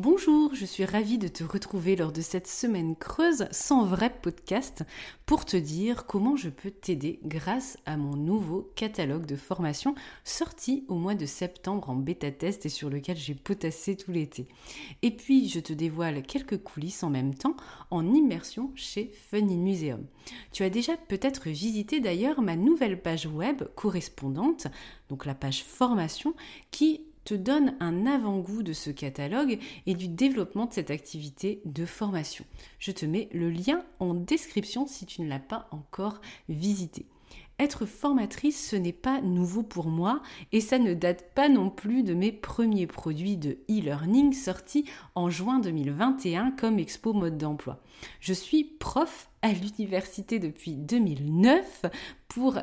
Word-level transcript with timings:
Bonjour, 0.00 0.54
je 0.54 0.64
suis 0.64 0.84
ravie 0.84 1.18
de 1.18 1.26
te 1.26 1.42
retrouver 1.42 1.96
lors 1.96 2.12
de 2.12 2.20
cette 2.20 2.46
semaine 2.46 2.94
creuse 2.94 3.48
sans 3.50 3.84
vrai 3.84 4.14
podcast 4.22 4.84
pour 5.26 5.44
te 5.44 5.56
dire 5.56 6.06
comment 6.06 6.36
je 6.36 6.50
peux 6.50 6.70
t'aider 6.70 7.18
grâce 7.24 7.78
à 7.84 7.96
mon 7.96 8.14
nouveau 8.14 8.70
catalogue 8.76 9.26
de 9.26 9.34
formation 9.34 9.96
sorti 10.22 10.84
au 10.86 10.94
mois 10.94 11.16
de 11.16 11.26
septembre 11.26 11.90
en 11.90 11.96
bêta 11.96 12.30
test 12.30 12.64
et 12.64 12.68
sur 12.68 12.90
lequel 12.90 13.16
j'ai 13.16 13.34
potassé 13.34 13.96
tout 13.96 14.12
l'été. 14.12 14.46
Et 15.02 15.10
puis 15.10 15.48
je 15.48 15.58
te 15.58 15.72
dévoile 15.72 16.22
quelques 16.22 16.62
coulisses 16.62 17.02
en 17.02 17.10
même 17.10 17.34
temps 17.34 17.56
en 17.90 18.14
immersion 18.14 18.70
chez 18.76 19.10
Funny 19.12 19.56
Museum. 19.56 20.06
Tu 20.52 20.62
as 20.62 20.70
déjà 20.70 20.96
peut-être 20.96 21.48
visité 21.48 21.98
d'ailleurs 21.98 22.40
ma 22.40 22.54
nouvelle 22.54 23.02
page 23.02 23.26
web 23.26 23.64
correspondante, 23.74 24.68
donc 25.08 25.26
la 25.26 25.34
page 25.34 25.64
formation 25.64 26.34
qui 26.70 27.07
donne 27.34 27.74
un 27.80 28.06
avant-goût 28.06 28.62
de 28.62 28.72
ce 28.72 28.90
catalogue 28.90 29.58
et 29.86 29.94
du 29.94 30.08
développement 30.08 30.66
de 30.66 30.72
cette 30.72 30.90
activité 30.90 31.60
de 31.64 31.84
formation. 31.84 32.44
Je 32.78 32.92
te 32.92 33.06
mets 33.06 33.28
le 33.32 33.50
lien 33.50 33.84
en 34.00 34.14
description 34.14 34.86
si 34.86 35.06
tu 35.06 35.22
ne 35.22 35.28
l'as 35.28 35.38
pas 35.38 35.68
encore 35.70 36.20
visité. 36.48 37.06
Être 37.60 37.86
formatrice, 37.86 38.68
ce 38.70 38.76
n'est 38.76 38.92
pas 38.92 39.20
nouveau 39.20 39.64
pour 39.64 39.88
moi 39.88 40.22
et 40.52 40.60
ça 40.60 40.78
ne 40.78 40.94
date 40.94 41.34
pas 41.34 41.48
non 41.48 41.70
plus 41.70 42.04
de 42.04 42.14
mes 42.14 42.30
premiers 42.30 42.86
produits 42.86 43.36
de 43.36 43.58
e-learning 43.68 44.32
sortis 44.32 44.84
en 45.16 45.28
juin 45.28 45.58
2021 45.58 46.52
comme 46.52 46.78
Expo 46.78 47.12
Mode 47.12 47.36
d'emploi. 47.36 47.82
Je 48.20 48.32
suis 48.32 48.62
prof 48.62 49.28
à 49.42 49.52
l'université 49.52 50.38
depuis 50.38 50.76
2009 50.76 51.86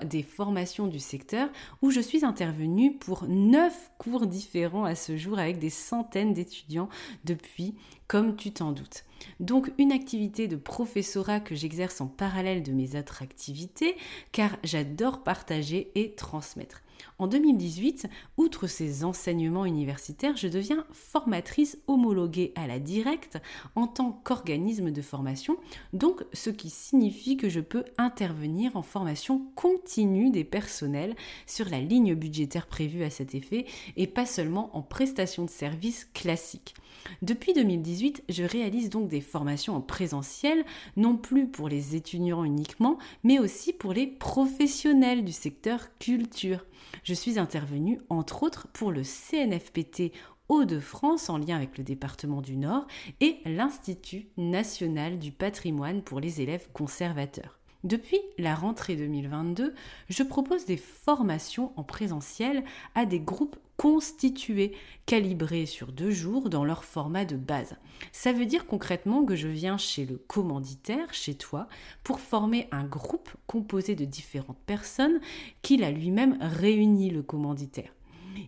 des 0.06 0.24
formations 0.24 0.88
du 0.88 1.00
secteur 1.00 1.50
où 1.82 1.92
je 1.92 2.00
suis 2.00 2.26
intervenue 2.26 2.96
pour 2.98 3.26
neuf 3.28 3.92
cours 3.98 4.28
différents 4.28 4.86
à 4.86 4.96
ce 4.96 5.18
jour 5.18 5.38
avec 5.38 5.60
des 5.60 5.70
centaines 5.70 6.34
d'étudiants 6.34 6.90
depuis, 7.26 7.76
comme 8.08 8.36
tu 8.36 8.52
t'en 8.52 8.72
doutes. 8.72 9.04
Donc 9.40 9.72
une 9.78 9.92
activité 9.92 10.48
de 10.48 10.56
professorat 10.56 11.40
que 11.40 11.56
j'exerce 11.56 12.02
en 12.02 12.08
parallèle 12.08 12.64
de 12.64 12.72
mes 12.72 12.98
autres 12.98 13.22
activités 13.22 13.96
car 14.32 14.58
j'adore 14.64 15.24
partager 15.24 15.92
et 15.96 16.14
transmettre. 16.16 16.82
En 17.18 17.28
2018, 17.28 18.08
outre 18.38 18.68
ces 18.68 19.04
enseignements 19.04 19.66
universitaires, 19.66 20.36
je 20.36 20.48
deviens 20.48 20.86
formatrice 20.92 21.78
homologuée 21.88 22.52
à 22.56 22.68
la 22.68 22.80
directe 22.80 23.38
en 23.76 23.88
tant 23.88 24.12
qu'organisme 24.24 24.92
de 24.92 25.02
formation, 25.02 25.58
donc 25.94 26.24
ce 26.34 26.50
qui 26.50 26.70
signifie 26.70 27.38
que 27.38 27.50
je 27.50 27.62
peux 27.62 27.86
intervenir 27.98 28.76
en 28.76 28.82
formation 28.82 29.46
continue 29.56 30.30
des 30.30 30.44
personnels 30.44 31.16
sur 31.48 31.70
la 31.70 31.80
ligne 31.80 32.16
budgétaire 32.16 32.68
prévue 32.68 33.04
à 33.04 33.10
cet 33.10 33.36
effet 33.36 33.66
et 33.96 34.08
pas 34.08 34.26
seulement 34.26 34.76
en 34.76 34.82
prestation 34.82 35.46
de 35.46 35.50
services 35.50 36.10
classiques. 36.14 36.76
Depuis 37.22 37.54
2018, 37.54 38.24
je 38.30 38.44
réalise 38.44 38.90
donc 38.90 39.08
des 39.08 39.22
formations 39.22 39.76
en 39.76 39.82
présentiel, 39.82 40.66
non 40.98 41.18
plus 41.18 41.48
pour 41.48 41.70
les 41.70 41.96
étudiants 41.96 42.44
uniquement, 42.44 42.98
mais 43.24 43.40
aussi 43.40 43.74
pour 43.74 43.94
les 43.94 44.08
professionnels 44.08 45.24
du 45.24 45.32
secteur 45.32 45.98
culture. 46.00 46.66
Je 47.04 47.14
suis 47.14 47.40
intervenue 47.40 48.00
entre 48.10 48.44
autres 48.44 48.68
pour 48.74 48.92
le 48.92 49.04
CNFPT 49.04 50.12
Hauts-de-France 50.48 51.30
en 51.30 51.38
lien 51.38 51.56
avec 51.56 51.78
le 51.78 51.84
département 51.84 52.42
du 52.42 52.56
Nord 52.56 52.86
et 53.20 53.38
l'Institut 53.46 54.28
national 54.38 55.18
du 55.18 55.32
patrimoine 55.32 56.04
pour 56.04 56.20
les 56.20 56.42
élèves 56.42 56.68
conservateurs. 56.72 57.60
Depuis 57.86 58.20
la 58.40 58.56
rentrée 58.56 58.96
2022, 58.96 59.76
je 60.10 60.24
propose 60.24 60.66
des 60.66 60.76
formations 60.76 61.72
en 61.76 61.84
présentiel 61.84 62.64
à 62.96 63.06
des 63.06 63.20
groupes 63.20 63.58
constitués, 63.78 64.74
calibrés 65.06 65.68
sur 65.68 65.92
deux 65.92 66.10
jours 66.10 66.50
dans 66.50 66.66
leur 66.66 66.84
format 66.84 67.26
de 67.26 67.36
base. 67.36 67.76
Ça 68.12 68.34
veut 68.34 68.48
dire 68.48 68.66
concrètement 68.66 69.24
que 69.24 69.36
je 69.36 69.48
viens 69.48 69.78
chez 69.78 70.08
le 70.08 70.18
commanditaire, 70.18 71.14
chez 71.14 71.36
toi, 71.36 71.68
pour 72.04 72.20
former 72.20 72.68
un 72.72 72.86
groupe 72.86 73.30
composé 73.46 73.94
de 73.94 74.06
différentes 74.06 74.58
personnes 74.66 75.20
qu'il 75.62 75.84
a 75.84 75.92
lui-même 75.92 76.40
réuni 76.42 77.12
le 77.12 77.22
commanditaire. 77.22 77.94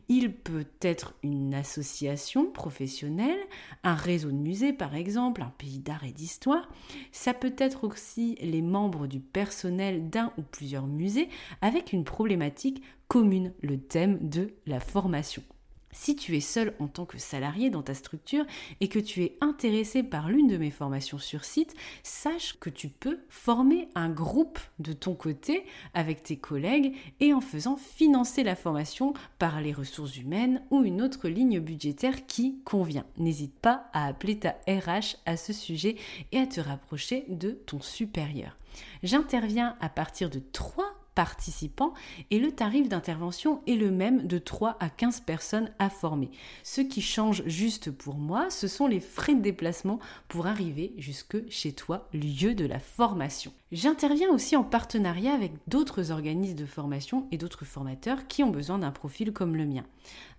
Il 0.10 0.34
peut 0.34 0.66
être 0.82 1.14
une 1.24 1.54
association 1.54 2.52
professionnelle, 2.52 3.40
un 3.84 3.96
réseau 3.96 4.32
de 4.32 4.38
musées 4.38 4.74
par 4.74 4.96
exemple, 4.96 5.42
un 5.42 5.54
pays 5.58 5.80
d'art 5.80 6.04
et 6.04 6.12
d'histoire. 6.12 6.70
Ça 7.12 7.34
peut 7.34 7.56
être 7.58 7.84
aussi 7.84 8.36
les 8.42 8.62
membres 8.62 9.08
du 9.08 9.20
personnel 9.20 10.10
d'un 10.10 10.32
ou 10.38 10.42
plusieurs 10.42 10.88
musées 10.88 11.30
avec 11.62 11.94
une 11.94 12.04
problématique 12.04 12.84
commune, 13.08 13.54
le 13.62 13.80
thème 13.80 14.18
de 14.22 14.54
la 14.66 14.80
formation. 14.80 15.44
Si 15.92 16.16
tu 16.16 16.36
es 16.36 16.42
seul 16.42 16.74
en 16.80 16.88
tant 16.88 17.06
que 17.06 17.18
salarié 17.18 17.70
dans 17.70 17.82
ta 17.82 17.94
structure 17.94 18.46
et 18.82 18.88
que 18.88 19.00
tu 19.00 19.24
es 19.24 19.38
intéressé 19.42 20.04
par 20.04 20.30
l'une 20.30 20.48
de 20.48 20.58
mes 20.58 20.70
formations 20.70 21.18
sur 21.18 21.46
site, 21.46 21.74
sache 22.04 22.58
que 22.60 22.70
tu 22.70 22.90
peux 22.90 23.20
former 23.30 23.88
un 23.96 24.10
groupe 24.10 24.60
de 24.80 24.94
ton 24.94 25.16
côté 25.16 25.66
avec 25.94 26.24
tes 26.24 26.38
collègues 26.38 26.96
et 27.20 27.34
en 27.34 27.42
faisant 27.42 27.78
financer 27.78 28.44
la 28.44 28.56
formation 28.56 29.14
par 29.40 29.62
les 29.62 29.74
ressources 29.74 30.18
humaines 30.18 30.62
ou 30.72 30.84
une 30.84 31.02
autre 31.02 31.30
ligne 31.30 31.60
budgétaire 31.60 32.26
qui 32.28 32.60
convient. 32.64 33.06
N'hésite 33.18 33.58
pas 33.58 33.90
à 33.94 34.08
appeler 34.08 34.40
ta 34.40 34.58
RH 34.68 35.18
à 35.26 35.38
ce 35.38 35.54
sujet 35.54 35.96
et 36.32 36.40
à 36.40 36.48
te 36.48 36.60
rapprocher 36.60 37.26
de 37.30 37.52
ton 37.52 37.82
supérieur. 37.82 38.58
J'interviens 39.04 39.76
à 39.80 39.90
partir 39.90 40.30
de 40.30 40.40
3 40.40 40.97
participants 41.18 41.96
et 42.30 42.38
le 42.38 42.52
tarif 42.52 42.90
d'intervention 42.90 43.64
est 43.66 43.74
le 43.74 43.90
même 43.90 44.28
de 44.28 44.38
3 44.38 44.78
à 44.80 44.88
15 44.88 45.22
personnes 45.22 45.72
à 45.80 45.90
former. 45.90 46.30
Ce 46.62 46.80
qui 46.80 47.02
change 47.02 47.42
juste 47.48 47.90
pour 47.90 48.18
moi, 48.18 48.52
ce 48.52 48.68
sont 48.68 48.86
les 48.86 49.00
frais 49.00 49.34
de 49.34 49.42
déplacement 49.42 49.98
pour 50.28 50.46
arriver 50.46 50.94
jusque 51.00 51.38
chez 51.50 51.74
toi, 51.74 52.08
lieu 52.14 52.54
de 52.54 52.68
la 52.68 52.78
formation. 52.78 53.52
J'interviens 53.72 54.30
aussi 54.30 54.56
en 54.56 54.64
partenariat 54.64 55.34
avec 55.34 55.54
d'autres 55.66 56.12
organismes 56.12 56.56
de 56.56 56.68
formation 56.68 57.28
et 57.32 57.40
d'autres 57.40 57.66
formateurs 57.66 58.28
qui 58.28 58.44
ont 58.44 58.52
besoin 58.52 58.78
d'un 58.78 58.92
profil 58.92 59.34
comme 59.34 59.56
le 59.56 59.66
mien. 59.66 59.86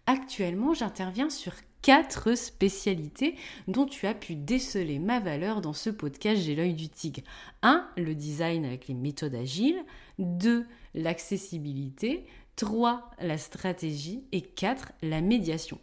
Actuellement, 0.06 0.74
j'interviens 0.74 1.28
sur 1.28 1.54
quatre 1.82 2.34
spécialités 2.34 3.34
dont 3.66 3.86
tu 3.86 4.06
as 4.06 4.14
pu 4.14 4.34
déceler 4.34 4.98
ma 4.98 5.20
valeur 5.20 5.60
dans 5.60 5.72
ce 5.72 5.90
podcast 5.90 6.42
J'ai 6.42 6.54
l'œil 6.54 6.74
du 6.74 6.88
tigre. 6.88 7.22
1. 7.62 7.88
Le 7.96 8.14
design 8.14 8.64
avec 8.64 8.88
les 8.88 8.94
méthodes 8.94 9.34
agiles. 9.34 9.82
2. 10.18 10.66
L'accessibilité. 10.94 12.26
3. 12.56 13.10
La 13.20 13.38
stratégie. 13.38 14.24
Et 14.32 14.42
4. 14.42 14.92
La 15.02 15.20
médiation. 15.20 15.78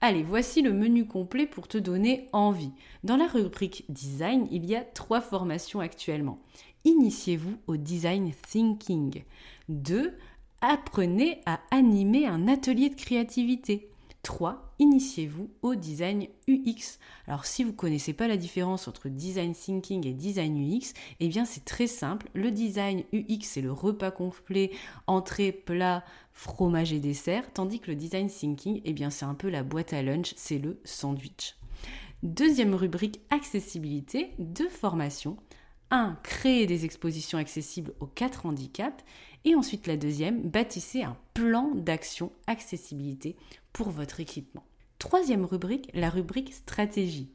Allez, 0.00 0.22
voici 0.22 0.60
le 0.60 0.72
menu 0.72 1.06
complet 1.06 1.46
pour 1.46 1.68
te 1.68 1.78
donner 1.78 2.28
envie. 2.32 2.72
Dans 3.02 3.16
la 3.16 3.26
rubrique 3.26 3.84
design, 3.88 4.46
il 4.50 4.66
y 4.66 4.76
a 4.76 4.82
trois 4.82 5.22
formations 5.22 5.80
actuellement. 5.80 6.38
Initiez-vous 6.84 7.56
au 7.66 7.76
design 7.76 8.30
thinking. 8.48 9.22
2. 9.70 10.14
Apprenez 10.60 11.40
à 11.46 11.60
animer 11.70 12.26
un 12.26 12.46
atelier 12.46 12.90
de 12.90 12.94
créativité. 12.94 13.88
3. 14.26 14.74
Initiez-vous 14.80 15.50
au 15.62 15.76
design 15.76 16.26
UX. 16.48 16.98
Alors 17.28 17.46
si 17.46 17.62
vous 17.62 17.70
ne 17.70 17.76
connaissez 17.76 18.12
pas 18.12 18.26
la 18.26 18.36
différence 18.36 18.88
entre 18.88 19.08
design 19.08 19.54
thinking 19.54 20.04
et 20.04 20.14
design 20.14 20.58
UX, 20.58 20.94
eh 21.20 21.28
bien 21.28 21.44
c'est 21.44 21.64
très 21.64 21.86
simple. 21.86 22.28
Le 22.34 22.50
design 22.50 23.04
UX 23.12 23.42
c'est 23.42 23.60
le 23.60 23.70
repas 23.70 24.10
complet, 24.10 24.72
entrée, 25.06 25.52
plat, 25.52 26.04
fromage 26.32 26.92
et 26.92 26.98
dessert, 26.98 27.44
tandis 27.52 27.78
que 27.78 27.92
le 27.92 27.96
design 27.96 28.28
thinking, 28.28 28.82
eh 28.84 28.92
bien 28.92 29.10
c'est 29.10 29.24
un 29.24 29.34
peu 29.34 29.48
la 29.48 29.62
boîte 29.62 29.92
à 29.92 30.02
lunch, 30.02 30.32
c'est 30.34 30.58
le 30.58 30.80
sandwich. 30.82 31.54
Deuxième 32.24 32.74
rubrique 32.74 33.20
accessibilité, 33.30 34.32
deux 34.40 34.68
formations. 34.68 35.36
1. 35.92 36.18
Créer 36.24 36.66
des 36.66 36.84
expositions 36.84 37.38
accessibles 37.38 37.92
aux 38.00 38.06
quatre 38.06 38.44
handicaps. 38.44 39.04
Et 39.44 39.54
ensuite 39.54 39.86
la 39.86 39.96
deuxième, 39.96 40.42
bâtissez 40.42 41.04
un 41.04 41.16
plan 41.32 41.70
d'action 41.76 42.32
accessibilité 42.48 43.36
votre 43.84 44.20
équipement. 44.20 44.64
Troisième 44.98 45.44
rubrique, 45.44 45.90
la 45.94 46.10
rubrique 46.10 46.54
stratégie. 46.54 47.30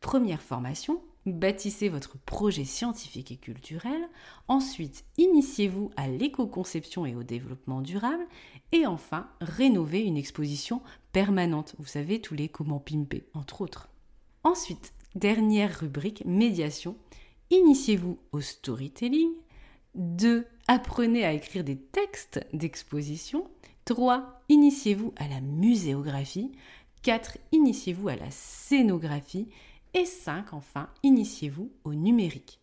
Première 0.00 0.42
formation, 0.42 1.02
bâtissez 1.26 1.88
votre 1.88 2.18
projet 2.18 2.64
scientifique 2.64 3.32
et 3.32 3.36
culturel. 3.36 4.08
Ensuite, 4.48 5.04
initiez-vous 5.18 5.90
à 5.96 6.08
l'éco-conception 6.08 7.06
et 7.06 7.14
au 7.14 7.22
développement 7.22 7.80
durable. 7.80 8.26
Et 8.72 8.86
enfin, 8.86 9.28
rénovez 9.40 10.00
une 10.00 10.16
exposition 10.16 10.82
permanente. 11.12 11.74
Vous 11.78 11.86
savez, 11.86 12.20
tous 12.20 12.34
les 12.34 12.48
comment 12.48 12.80
pimper, 12.80 13.24
entre 13.34 13.60
autres. 13.60 13.88
Ensuite, 14.44 14.92
dernière 15.14 15.80
rubrique, 15.80 16.24
médiation. 16.24 16.96
Initiez-vous 17.50 18.18
au 18.32 18.40
storytelling. 18.40 19.30
2. 19.94 20.46
Apprenez 20.68 21.24
à 21.24 21.32
écrire 21.32 21.64
des 21.64 21.76
textes 21.78 22.40
d'exposition. 22.52 23.48
3. 23.86 24.42
Initiez-vous 24.48 25.14
à 25.16 25.28
la 25.28 25.40
muséographie. 25.40 26.50
4. 27.02 27.38
Initiez-vous 27.52 28.08
à 28.08 28.16
la 28.16 28.30
scénographie. 28.32 29.48
Et 29.94 30.04
5. 30.04 30.52
Enfin, 30.54 30.88
initiez-vous 31.04 31.70
au 31.84 31.94
numérique. 31.94 32.58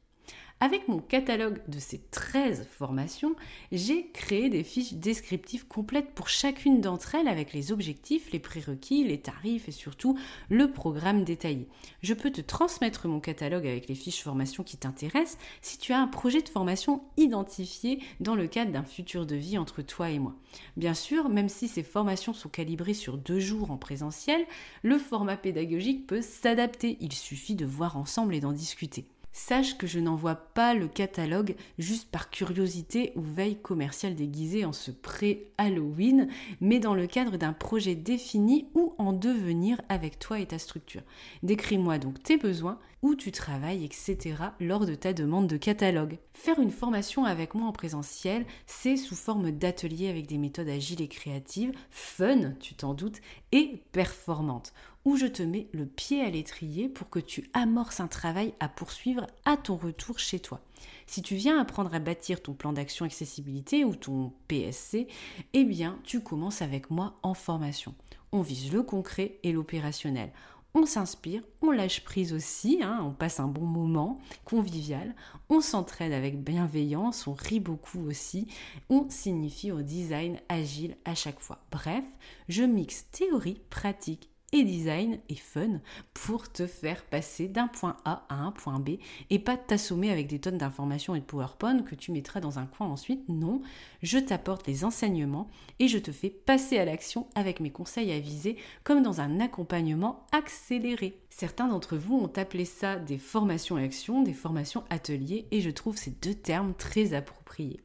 Avec 0.63 0.87
mon 0.87 0.99
catalogue 0.99 1.59
de 1.67 1.77
ces 1.77 1.99
13 1.99 2.69
formations, 2.71 3.35
j'ai 3.73 4.07
créé 4.13 4.49
des 4.49 4.63
fiches 4.63 4.93
descriptives 4.93 5.67
complètes 5.67 6.11
pour 6.15 6.29
chacune 6.29 6.79
d'entre 6.79 7.15
elles 7.15 7.27
avec 7.27 7.51
les 7.51 7.73
objectifs, 7.73 8.31
les 8.31 8.39
prérequis, 8.39 9.03
les 9.03 9.19
tarifs 9.19 9.67
et 9.67 9.73
surtout 9.73 10.17
le 10.49 10.71
programme 10.71 11.25
détaillé. 11.25 11.67
Je 12.01 12.13
peux 12.13 12.31
te 12.31 12.39
transmettre 12.39 13.09
mon 13.09 13.19
catalogue 13.19 13.67
avec 13.67 13.89
les 13.89 13.95
fiches 13.95 14.23
formation 14.23 14.63
qui 14.63 14.77
t'intéressent 14.77 15.37
si 15.61 15.79
tu 15.79 15.91
as 15.91 15.99
un 15.99 16.07
projet 16.07 16.41
de 16.41 16.47
formation 16.47 17.03
identifié 17.17 17.99
dans 18.21 18.35
le 18.35 18.47
cadre 18.47 18.71
d'un 18.71 18.85
futur 18.85 19.25
de 19.25 19.35
vie 19.35 19.57
entre 19.57 19.81
toi 19.81 20.11
et 20.11 20.19
moi. 20.19 20.33
Bien 20.77 20.93
sûr, 20.93 21.27
même 21.27 21.49
si 21.49 21.67
ces 21.67 21.83
formations 21.83 22.33
sont 22.33 22.47
calibrées 22.47 22.93
sur 22.93 23.17
deux 23.17 23.41
jours 23.41 23.69
en 23.69 23.77
présentiel, 23.77 24.45
le 24.81 24.97
format 24.97 25.35
pédagogique 25.35 26.07
peut 26.07 26.21
s'adapter. 26.21 26.95
Il 27.01 27.11
suffit 27.11 27.55
de 27.55 27.65
voir 27.65 27.97
ensemble 27.97 28.33
et 28.33 28.39
d'en 28.39 28.53
discuter. 28.53 29.03
Sache 29.35 29.79
que 29.79 29.87
je 29.87 29.99
n'envoie 29.99 30.35
pas 30.35 30.75
le 30.75 30.87
catalogue 30.87 31.55
juste 31.79 32.09
par 32.11 32.29
curiosité 32.29 33.13
ou 33.15 33.21
veille 33.21 33.57
commerciale 33.59 34.13
déguisée 34.13 34.63
en 34.63 34.73
ce 34.73 34.91
pré-Halloween, 34.91 36.27
mais 36.61 36.79
dans 36.79 36.93
le 36.93 37.07
cadre 37.07 37.37
d'un 37.37 37.51
projet 37.51 37.95
défini 37.95 38.67
ou 38.75 38.93
en 38.99 39.11
devenir 39.11 39.81
avec 39.89 40.19
toi 40.19 40.39
et 40.39 40.45
ta 40.45 40.59
structure. 40.59 41.01
Décris-moi 41.41 41.97
donc 41.97 42.21
tes 42.21 42.37
besoins, 42.37 42.77
où 43.01 43.15
tu 43.15 43.31
travailles, 43.31 43.83
etc. 43.83 44.35
lors 44.61 44.85
de 44.85 44.95
ta 44.95 45.13
demande 45.13 45.47
de 45.47 45.57
catalogue. 45.57 46.19
Faire 46.33 46.59
une 46.59 46.71
formation 46.71 47.25
avec 47.25 47.53
moi 47.53 47.67
en 47.67 47.73
présentiel, 47.73 48.45
c'est 48.65 48.97
sous 48.97 49.15
forme 49.15 49.51
d'atelier 49.51 50.09
avec 50.09 50.25
des 50.27 50.37
méthodes 50.37 50.69
agiles 50.69 51.01
et 51.01 51.09
créatives, 51.09 51.73
fun, 51.91 52.53
tu 52.61 52.75
t'en 52.75 52.93
doutes, 52.93 53.19
et 53.51 53.83
performantes 53.91 54.73
où 55.05 55.17
je 55.17 55.25
te 55.25 55.43
mets 55.43 55.67
le 55.73 55.85
pied 55.85 56.21
à 56.21 56.29
l'étrier 56.29 56.87
pour 56.87 57.09
que 57.09 57.19
tu 57.19 57.49
amorces 57.53 57.99
un 57.99 58.07
travail 58.07 58.53
à 58.59 58.69
poursuivre 58.69 59.27
à 59.45 59.57
ton 59.57 59.75
retour 59.75 60.19
chez 60.19 60.39
toi. 60.39 60.61
Si 61.07 61.21
tu 61.21 61.35
viens 61.35 61.59
apprendre 61.59 61.93
à 61.93 61.99
bâtir 61.99 62.41
ton 62.41 62.53
plan 62.53 62.73
d'action 62.73 63.05
accessibilité 63.05 63.83
ou 63.85 63.95
ton 63.95 64.33
PSC, 64.47 65.07
eh 65.53 65.63
bien, 65.63 65.99
tu 66.03 66.21
commences 66.21 66.61
avec 66.61 66.89
moi 66.89 67.17
en 67.23 67.33
formation. 67.33 67.93
On 68.31 68.41
vise 68.41 68.71
le 68.71 68.83
concret 68.83 69.39
et 69.43 69.51
l'opérationnel. 69.51 70.31
On 70.75 70.87
s'inspire, 70.87 71.43
on 71.61 71.69
lâche 71.69 72.03
prise 72.03 72.33
aussi, 72.33 72.79
hein, 72.81 72.99
on 73.03 73.11
passe 73.11 73.39
un 73.39 73.47
bon 73.47 73.65
moment 73.65 74.19
convivial, 74.43 75.13
on 75.47 75.61
s'entraide 75.61 76.13
avec 76.13 76.43
bienveillance, 76.43 77.27
on 77.27 77.33
rit 77.33 77.59
beaucoup 77.59 78.07
aussi, 78.07 78.47
on 78.89 79.07
signifie 79.07 79.71
au 79.71 79.83
design 79.83 80.39
agile 80.49 80.97
à 81.05 81.13
chaque 81.13 81.39
fois. 81.39 81.63
Bref, 81.69 82.05
je 82.49 82.63
mixe 82.63 83.05
théorie, 83.11 83.61
pratique 83.69 84.32
et 84.53 84.63
design 84.63 85.17
et 85.29 85.35
fun 85.35 85.81
pour 86.13 86.49
te 86.49 86.67
faire 86.67 87.03
passer 87.03 87.47
d'un 87.47 87.67
point 87.67 87.97
A 88.05 88.25
à 88.29 88.35
un 88.35 88.51
point 88.51 88.79
B 88.79 88.91
et 89.29 89.39
pas 89.39 89.57
t'assommer 89.57 90.11
avec 90.11 90.27
des 90.27 90.39
tonnes 90.39 90.59
d'informations 90.59 91.15
et 91.15 91.19
de 91.19 91.25
PowerPoint 91.25 91.81
que 91.81 91.95
tu 91.95 92.11
mettras 92.11 92.39
dans 92.39 92.59
un 92.59 92.67
coin 92.67 92.87
ensuite. 92.87 93.27
Non, 93.27 93.61
je 94.03 94.19
t'apporte 94.19 94.67
les 94.67 94.85
enseignements 94.85 95.49
et 95.79 95.87
je 95.87 95.97
te 95.97 96.11
fais 96.11 96.29
passer 96.29 96.77
à 96.77 96.85
l'action 96.85 97.27
avec 97.35 97.59
mes 97.59 97.71
conseils 97.71 98.11
avisés 98.11 98.57
comme 98.83 99.01
dans 99.01 99.19
un 99.19 99.39
accompagnement 99.39 100.25
accéléré. 100.31 101.17
Certains 101.31 101.67
d'entre 101.67 101.97
vous 101.97 102.15
ont 102.15 102.31
appelé 102.35 102.63
ça 102.63 102.97
des 102.97 103.17
formations 103.17 103.75
actions, 103.75 104.21
des 104.21 104.33
formations 104.33 104.83
ateliers 104.91 105.47
et 105.49 105.61
je 105.61 105.71
trouve 105.71 105.97
ces 105.97 106.11
deux 106.11 106.35
termes 106.35 106.75
très 106.75 107.13
appropriés. 107.13 107.79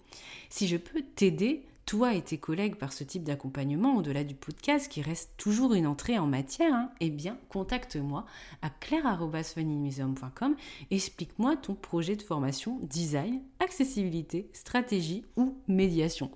Si 0.50 0.68
je 0.68 0.76
peux 0.76 1.02
t'aider 1.14 1.64
toi 1.88 2.12
et 2.12 2.20
tes 2.20 2.36
collègues 2.36 2.74
par 2.74 2.92
ce 2.92 3.02
type 3.02 3.24
d'accompagnement, 3.24 3.96
au-delà 3.96 4.22
du 4.22 4.34
podcast 4.34 4.92
qui 4.92 5.00
reste 5.00 5.32
toujours 5.38 5.72
une 5.72 5.86
entrée 5.86 6.18
en 6.18 6.26
matière, 6.26 6.74
hein, 6.74 6.90
eh 7.00 7.08
bien, 7.08 7.38
contacte-moi 7.48 8.26
à 8.60 8.68
claire.funnymuseum.com 8.68 10.54
explique-moi 10.90 11.56
ton 11.56 11.74
projet 11.74 12.14
de 12.14 12.20
formation 12.20 12.78
design, 12.82 13.40
accessibilité, 13.58 14.50
stratégie 14.52 15.24
ou 15.38 15.56
médiation. 15.66 16.30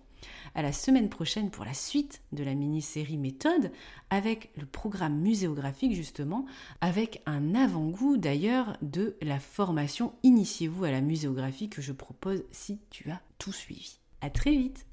À 0.54 0.62
la 0.62 0.72
semaine 0.72 1.10
prochaine 1.10 1.50
pour 1.50 1.66
la 1.66 1.75
suite 1.75 2.22
de 2.32 2.44
la 2.44 2.55
mini-série 2.55 3.19
méthode 3.19 3.72
avec 4.08 4.52
le 4.56 4.64
programme 4.64 5.19
muséographique 5.19 5.94
justement, 5.94 6.46
avec 6.81 7.20
un 7.26 7.55
avant-goût 7.55 8.16
d'ailleurs 8.16 8.78
de 8.81 9.19
la 9.20 9.38
formation 9.38 10.14
Initiez-vous 10.22 10.84
à 10.84 10.90
la 10.90 11.02
muséographie 11.02 11.69
que 11.69 11.82
je 11.82 11.93
propose 11.93 12.43
si 12.52 12.81
tu 12.88 13.10
as 13.10 13.20
tout 13.37 13.52
suivi. 13.52 13.98
À 14.22 14.31
très 14.31 14.52
vite 14.52 14.87